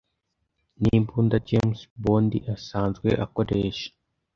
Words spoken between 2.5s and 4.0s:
asanzwe akoresha